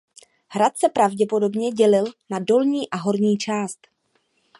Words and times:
Hrad 0.47 0.73
se 0.77 0.89
pravděpodobně 0.89 1.71
dělil 1.71 2.05
na 2.29 2.39
dolní 2.39 2.89
a 2.89 2.97
horní 2.97 3.37
část. 3.37 3.87